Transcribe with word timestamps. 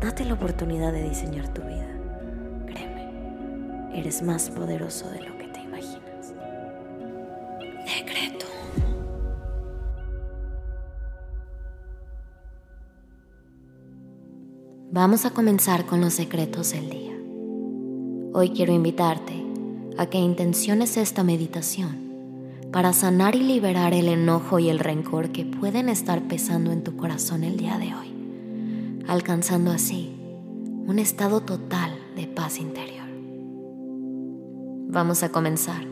Date 0.00 0.24
la 0.24 0.34
oportunidad 0.34 0.92
de 0.92 1.08
diseñar 1.08 1.52
tu 1.52 1.62
vida. 1.62 1.88
Créeme, 2.66 3.98
eres 3.98 4.22
más 4.22 4.48
poderoso 4.50 5.10
de 5.10 5.22
lo 5.22 5.36
que 5.36 5.48
te 5.48 5.60
imaginas. 5.60 6.34
Decreto. 7.84 8.46
Vamos 14.92 15.24
a 15.24 15.30
comenzar 15.30 15.84
con 15.84 16.00
los 16.00 16.14
secretos 16.14 16.72
del 16.72 16.90
día. 16.90 17.12
Hoy 18.34 18.50
quiero 18.50 18.72
invitarte 18.72 19.44
a 19.98 20.06
que 20.06 20.18
intenciones 20.18 20.96
esta 20.96 21.24
meditación 21.24 22.08
para 22.72 22.92
sanar 22.92 23.34
y 23.34 23.40
liberar 23.40 23.94
el 23.94 24.08
enojo 24.08 24.60
y 24.60 24.68
el 24.68 24.78
rencor 24.78 25.30
que 25.32 25.44
pueden 25.44 25.88
estar 25.88 26.22
pesando 26.28 26.70
en 26.70 26.84
tu 26.84 26.96
corazón 26.96 27.42
el 27.42 27.56
día 27.56 27.78
de 27.78 27.94
hoy, 27.94 28.07
alcanzando 29.08 29.72
así 29.72 30.14
un 30.86 31.00
estado 31.00 31.40
total 31.40 31.90
de 32.14 32.28
paz 32.28 32.60
interior. 32.60 33.08
Vamos 34.90 35.24
a 35.24 35.30
comenzar 35.30 35.82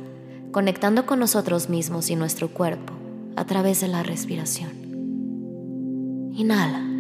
conectando 0.53 1.05
con 1.05 1.19
nosotros 1.19 1.69
mismos 1.69 2.09
y 2.11 2.17
nuestro 2.17 2.49
cuerpo 2.49 2.93
a 3.35 3.45
través 3.45 3.81
de 3.81 3.89
la 3.89 4.05
respiración. 4.05 4.71
Inhala. 6.33 6.97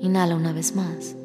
Inhala 0.00 0.36
una 0.36 0.52
vez 0.52 0.74
más. 0.74 1.16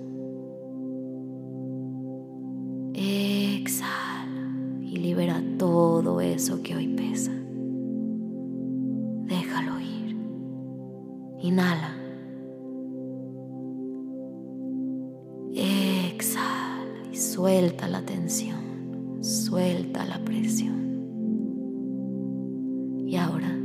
Todo 6.33 6.35
eso 6.35 6.63
que 6.63 6.75
hoy 6.75 6.87
pesa. 6.87 7.31
Déjalo 9.25 9.79
ir. 9.79 10.17
Inhala. 11.41 11.95
Exhala 15.53 17.07
y 17.11 17.17
suelta 17.17 17.87
la 17.87 18.01
tensión, 18.01 19.19
suelta 19.21 20.05
la 20.05 20.17
presión. 20.25 20.73
Y 23.05 23.15
ahora 23.17 23.55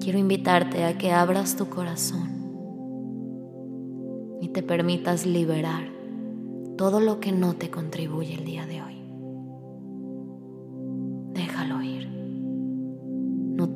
quiero 0.00 0.18
invitarte 0.18 0.84
a 0.84 0.96
que 0.96 1.10
abras 1.10 1.56
tu 1.56 1.68
corazón 1.68 2.30
y 4.40 4.48
te 4.48 4.62
permitas 4.62 5.26
liberar 5.26 5.90
todo 6.76 7.00
lo 7.00 7.18
que 7.18 7.32
no 7.32 7.54
te 7.54 7.70
contribuye 7.70 8.34
el 8.34 8.44
día 8.44 8.66
de 8.66 8.82
hoy. 8.82 9.01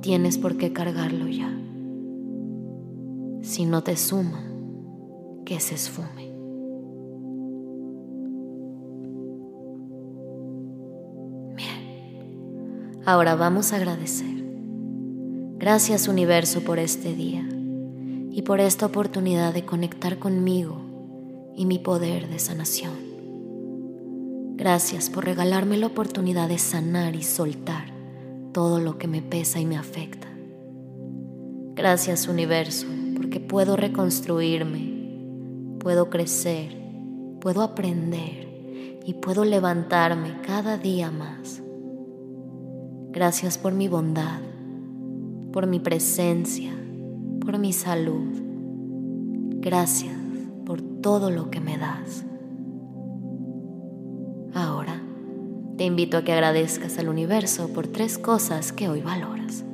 Tienes 0.06 0.38
por 0.38 0.56
qué 0.56 0.72
cargarlo 0.72 1.26
ya. 1.26 1.52
Si 3.42 3.66
no 3.66 3.82
te 3.82 3.96
suma, 3.96 4.40
que 5.44 5.58
se 5.58 5.74
esfume. 5.74 6.32
Bien. 11.56 13.00
Ahora 13.04 13.34
vamos 13.34 13.72
a 13.72 13.76
agradecer. 13.78 14.30
Gracias 15.58 16.06
universo 16.06 16.60
por 16.60 16.78
este 16.78 17.12
día 17.12 17.44
y 18.30 18.42
por 18.42 18.60
esta 18.60 18.86
oportunidad 18.86 19.52
de 19.52 19.64
conectar 19.64 20.20
conmigo 20.20 21.52
y 21.56 21.66
mi 21.66 21.80
poder 21.80 22.28
de 22.28 22.38
sanación. 22.38 22.92
Gracias 24.54 25.10
por 25.10 25.24
regalarme 25.24 25.76
la 25.76 25.88
oportunidad 25.88 26.48
de 26.48 26.58
sanar 26.58 27.16
y 27.16 27.24
soltar 27.24 27.95
todo 28.56 28.80
lo 28.80 28.96
que 28.96 29.06
me 29.06 29.20
pesa 29.20 29.60
y 29.60 29.66
me 29.66 29.76
afecta. 29.76 30.28
Gracias 31.74 32.26
universo, 32.26 32.86
porque 33.14 33.38
puedo 33.38 33.76
reconstruirme, 33.76 35.76
puedo 35.78 36.08
crecer, 36.08 36.74
puedo 37.38 37.60
aprender 37.60 38.98
y 39.04 39.12
puedo 39.12 39.44
levantarme 39.44 40.40
cada 40.40 40.78
día 40.78 41.10
más. 41.10 41.60
Gracias 43.10 43.58
por 43.58 43.74
mi 43.74 43.88
bondad, 43.88 44.40
por 45.52 45.66
mi 45.66 45.78
presencia, 45.78 46.72
por 47.42 47.58
mi 47.58 47.74
salud. 47.74 48.40
Gracias 49.60 50.16
por 50.64 50.80
todo 50.80 51.30
lo 51.30 51.50
que 51.50 51.60
me 51.60 51.76
das. 51.76 52.24
Te 55.76 55.84
invito 55.84 56.16
a 56.16 56.24
que 56.24 56.32
agradezcas 56.32 56.98
al 56.98 57.08
universo 57.08 57.68
por 57.68 57.86
tres 57.86 58.16
cosas 58.18 58.72
que 58.72 58.88
hoy 58.88 59.02
valoras. 59.02 59.65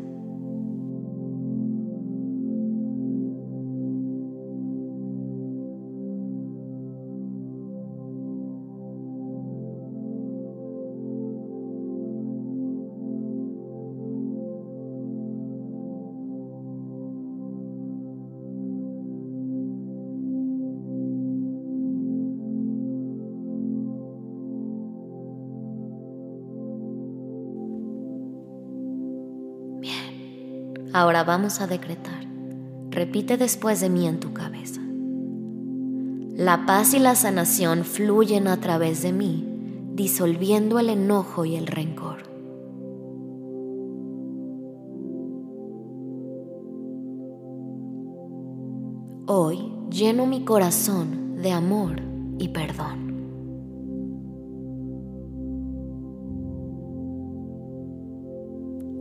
Ahora 30.93 31.25
vamos 31.25 31.61
a 31.61 31.67
decretar. 31.67 32.27
Repite 32.91 33.39
después 33.39 33.81
de 33.81 33.89
mí 33.89 34.07
en 34.07 34.21
tu 34.21 34.35
cabeza. 34.35 34.81
La 36.37 36.67
paz 36.67 36.93
y 36.93 36.99
la 36.99 37.15
sanación 37.15 37.85
fluyen 37.85 38.47
a 38.47 38.59
través 38.59 39.03
de 39.03 39.13
mí, 39.13 39.47
disolviendo 39.95 40.79
el 40.79 40.91
enojo 40.91 41.45
y 41.45 41.57
el 41.57 41.67
rencor. 41.67 42.25
Hoy 49.27 49.73
lleno 49.91 50.27
mi 50.27 50.45
corazón 50.45 51.37
de 51.41 51.53
amor 51.53 52.03
y 52.39 52.49
perdón. 52.49 53.12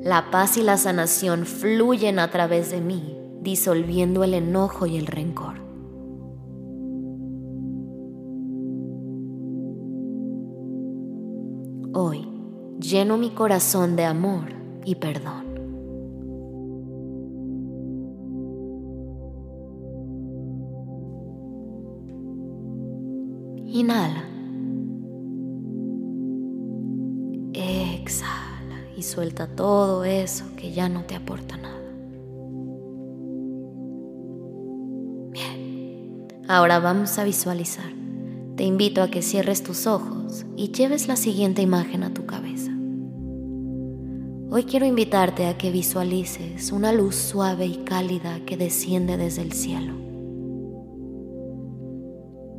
La 0.03 0.31
paz 0.31 0.57
y 0.57 0.63
la 0.63 0.78
sanación 0.78 1.45
fluyen 1.45 2.17
a 2.17 2.31
través 2.31 2.72
de 2.72 2.81
mí, 2.81 3.16
disolviendo 3.41 4.23
el 4.23 4.34
enojo 4.34 4.88
y 4.88 4.97
el 4.97 5.06
rencor. 5.06 5.62
Hoy 11.94 12.28
lleno 12.79 13.17
mi 13.17 13.29
corazón 13.29 13.96
de 13.96 14.05
amor 14.05 14.53
y 14.85 14.96
perdón. 14.96 15.52
Inhala. 23.67 24.30
Y 29.01 29.03
suelta 29.03 29.47
todo 29.47 30.05
eso 30.05 30.45
que 30.55 30.71
ya 30.71 30.87
no 30.87 31.05
te 31.05 31.15
aporta 31.15 31.57
nada. 31.57 31.81
Bien, 35.31 36.27
ahora 36.47 36.77
vamos 36.77 37.17
a 37.17 37.23
visualizar. 37.23 37.91
Te 38.55 38.63
invito 38.63 39.01
a 39.01 39.09
que 39.09 39.23
cierres 39.23 39.63
tus 39.63 39.87
ojos 39.87 40.45
y 40.55 40.71
lleves 40.71 41.07
la 41.07 41.15
siguiente 41.15 41.63
imagen 41.63 42.03
a 42.03 42.13
tu 42.13 42.27
cabeza. 42.27 42.71
Hoy 44.51 44.65
quiero 44.65 44.85
invitarte 44.85 45.47
a 45.47 45.57
que 45.57 45.71
visualices 45.71 46.71
una 46.71 46.93
luz 46.93 47.15
suave 47.15 47.65
y 47.65 47.77
cálida 47.77 48.41
que 48.45 48.55
desciende 48.55 49.17
desde 49.17 49.41
el 49.41 49.53
cielo. 49.53 49.95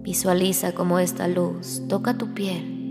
Visualiza 0.03 0.73
cómo 0.73 0.99
esta 0.99 1.29
luz 1.29 1.83
toca 1.87 2.19
tu 2.19 2.35
piel 2.35 2.82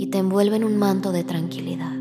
y 0.00 0.06
te 0.06 0.16
envuelve 0.16 0.56
en 0.56 0.64
un 0.64 0.78
manto 0.78 1.12
de 1.12 1.24
tranquilidad. 1.24 1.92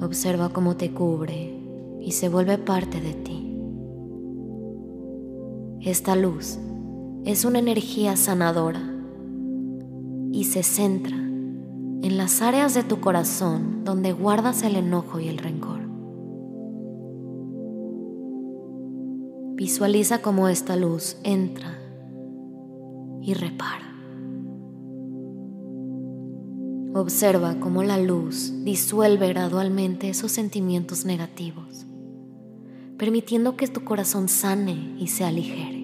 Observa 0.00 0.48
cómo 0.48 0.78
te 0.78 0.92
cubre 0.92 1.60
y 2.00 2.12
se 2.12 2.30
vuelve 2.30 2.56
parte 2.56 2.98
de 2.98 3.12
ti. 3.12 3.54
Esta 5.82 6.16
luz 6.16 6.58
es 7.26 7.44
una 7.44 7.58
energía 7.58 8.16
sanadora 8.16 8.80
y 10.32 10.44
se 10.44 10.62
centra 10.62 11.18
en 11.18 12.16
las 12.16 12.40
áreas 12.40 12.72
de 12.72 12.82
tu 12.82 12.98
corazón 12.98 13.84
donde 13.84 14.12
guardas 14.12 14.62
el 14.62 14.74
enojo 14.74 15.20
y 15.20 15.28
el 15.28 15.36
rencor. 15.36 15.80
Visualiza 19.54 20.22
cómo 20.22 20.48
esta 20.48 20.76
luz 20.76 21.18
entra 21.24 21.76
y 23.20 23.34
repara. 23.34 23.87
Observa 26.94 27.60
cómo 27.60 27.82
la 27.82 27.98
luz 27.98 28.64
disuelve 28.64 29.28
gradualmente 29.28 30.08
esos 30.08 30.32
sentimientos 30.32 31.04
negativos, 31.04 31.86
permitiendo 32.96 33.56
que 33.56 33.68
tu 33.68 33.84
corazón 33.84 34.28
sane 34.28 34.96
y 34.98 35.08
se 35.08 35.24
aligere. 35.24 35.78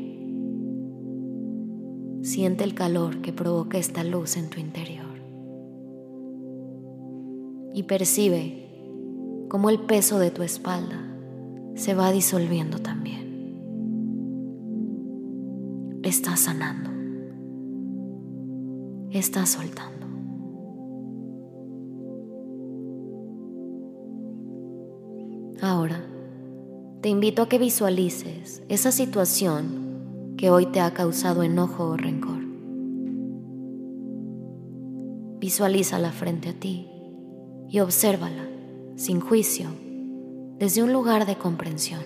Siente 2.22 2.64
el 2.64 2.74
calor 2.74 3.20
que 3.20 3.34
provoca 3.34 3.76
esta 3.76 4.02
luz 4.02 4.38
en 4.38 4.48
tu 4.48 4.58
interior. 4.58 5.04
Y 7.74 7.82
percibe 7.82 9.46
cómo 9.50 9.68
el 9.68 9.80
peso 9.80 10.18
de 10.18 10.30
tu 10.30 10.42
espalda 10.42 11.04
se 11.74 11.94
va 11.94 12.12
disolviendo 12.12 12.78
también. 12.78 13.24
Estás 16.02 16.40
sanando. 16.40 16.90
Estás 19.10 19.50
soltando. 19.50 20.03
Ahora, 25.64 25.98
te 27.00 27.08
invito 27.08 27.40
a 27.40 27.48
que 27.48 27.56
visualices 27.56 28.62
esa 28.68 28.92
situación 28.92 30.34
que 30.36 30.50
hoy 30.50 30.66
te 30.66 30.80
ha 30.80 30.92
causado 30.92 31.42
enojo 31.42 31.84
o 31.84 31.96
rencor. 31.96 32.44
Visualízala 35.38 36.12
frente 36.12 36.50
a 36.50 36.52
ti 36.52 36.86
y 37.70 37.80
obsérvala 37.80 38.46
sin 38.96 39.20
juicio 39.20 39.68
desde 40.58 40.82
un 40.82 40.92
lugar 40.92 41.24
de 41.24 41.36
comprensión. 41.36 42.02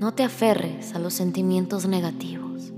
No 0.00 0.14
te 0.14 0.22
aferres 0.22 0.94
a 0.94 0.98
los 0.98 1.12
sentimientos 1.12 1.86
negativos. 1.86 2.72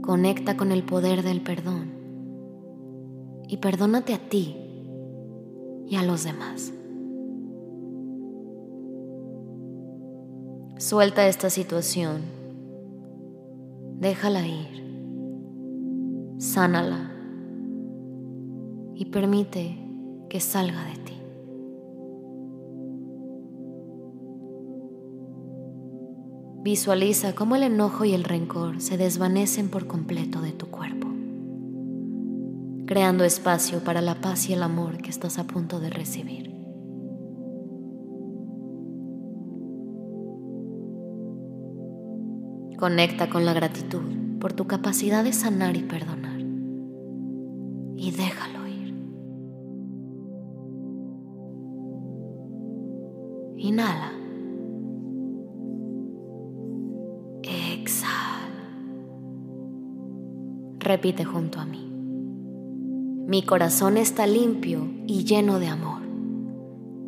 Conecta 0.00 0.56
con 0.56 0.72
el 0.72 0.84
poder 0.84 1.22
del 1.22 1.42
perdón 1.42 1.92
y 3.46 3.58
perdónate 3.58 4.14
a 4.14 4.28
ti 4.30 4.61
y 5.92 5.96
a 5.96 6.02
los 6.02 6.24
demás. 6.24 6.72
Suelta 10.78 11.28
esta 11.28 11.50
situación. 11.50 12.22
Déjala 13.98 14.46
ir. 14.46 14.82
Sánala. 16.38 17.12
Y 18.94 19.04
permite 19.10 19.76
que 20.30 20.40
salga 20.40 20.82
de 20.86 20.96
ti. 20.96 21.20
Visualiza 26.62 27.34
cómo 27.34 27.56
el 27.56 27.64
enojo 27.64 28.06
y 28.06 28.14
el 28.14 28.24
rencor 28.24 28.80
se 28.80 28.96
desvanecen 28.96 29.68
por 29.68 29.86
completo 29.86 30.40
de 30.40 30.52
tu 30.52 30.68
cuerpo, 30.68 31.08
creando 32.92 33.24
espacio 33.24 33.82
para 33.82 34.02
la 34.02 34.16
paz 34.16 34.50
y 34.50 34.52
el 34.52 34.62
amor 34.62 34.98
que 34.98 35.08
estás 35.08 35.38
a 35.38 35.44
punto 35.44 35.80
de 35.80 35.88
recibir. 35.88 36.50
Conecta 42.78 43.30
con 43.30 43.46
la 43.46 43.54
gratitud 43.54 44.38
por 44.38 44.52
tu 44.52 44.66
capacidad 44.66 45.24
de 45.24 45.32
sanar 45.32 45.74
y 45.74 45.84
perdonar. 45.84 46.38
Y 47.96 48.10
déjalo 48.10 48.68
ir. 48.68 48.94
Inhala. 53.56 54.12
Exhala. 57.42 58.68
Repite 60.78 61.24
junto 61.24 61.58
a 61.58 61.64
mí. 61.64 61.91
Mi 63.24 63.42
corazón 63.44 63.98
está 63.98 64.26
limpio 64.26 64.90
y 65.06 65.22
lleno 65.24 65.60
de 65.60 65.68
amor. 65.68 66.02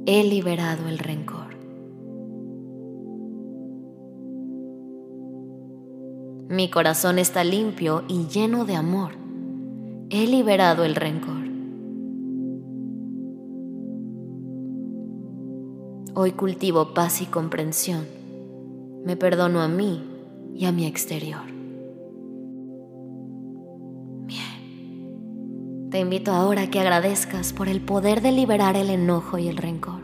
He 0.07 0.23
liberado 0.23 0.89
el 0.89 0.99
rencor. 0.99 1.57
Mi 6.49 6.71
corazón 6.71 7.19
está 7.19 7.43
limpio 7.43 8.05
y 8.07 8.27
lleno 8.29 8.65
de 8.65 8.77
amor. 8.77 9.13
He 10.09 10.29
liberado 10.29 10.85
el 10.85 10.95
rencor. 10.95 11.45
Hoy 16.15 16.31
cultivo 16.31 16.95
paz 16.95 17.23
y 17.23 17.27
comprensión. 17.27 18.07
Me 19.05 19.17
perdono 19.17 19.63
a 19.63 19.69
mí 19.69 20.01
y 20.55 20.67
a 20.67 20.73
mi 20.73 20.87
exterior. 20.87 21.54
Te 25.95 26.01
invito 26.01 26.33
ahora 26.33 26.63
a 26.63 26.71
que 26.71 26.81
agradezcas 26.81 27.53
por 27.53 27.69
el 27.69 27.81
poder 27.81 28.21
de 28.21 28.33
liberar 28.33 28.77
el 28.77 28.91
enojo 28.91 29.39
y 29.39 29.47
el 29.47 29.57
rencor. 29.57 30.03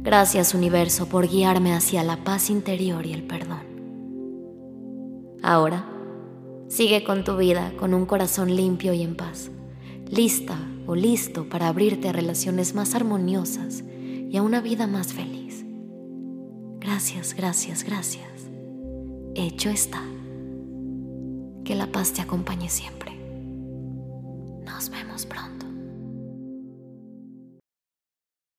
Gracias 0.00 0.54
universo 0.54 1.06
por 1.06 1.28
guiarme 1.28 1.74
hacia 1.74 2.02
la 2.02 2.24
paz 2.24 2.48
interior 2.48 3.04
y 3.04 3.12
el 3.12 3.22
perdón. 3.24 3.60
Ahora, 5.42 5.84
sigue 6.68 7.04
con 7.04 7.24
tu 7.24 7.36
vida 7.36 7.74
con 7.76 7.92
un 7.92 8.06
corazón 8.06 8.56
limpio 8.56 8.94
y 8.94 9.02
en 9.02 9.16
paz, 9.16 9.50
lista 10.08 10.56
o 10.86 10.94
listo 10.94 11.46
para 11.50 11.68
abrirte 11.68 12.08
a 12.08 12.12
relaciones 12.12 12.74
más 12.74 12.94
armoniosas 12.94 13.84
y 14.30 14.34
a 14.34 14.42
una 14.42 14.62
vida 14.62 14.86
más 14.86 15.12
feliz. 15.12 15.62
Gracias, 16.78 17.34
gracias, 17.34 17.84
gracias. 17.84 18.48
Hecho 19.34 19.68
está. 19.68 20.02
Que 21.66 21.74
la 21.74 21.92
paz 21.92 22.14
te 22.14 22.22
acompañe 22.22 22.70
siempre. 22.70 23.19
Nos 24.80 24.88
vemos 24.88 25.26
pronto. 25.26 25.59